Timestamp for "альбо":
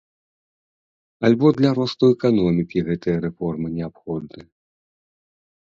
1.29-1.47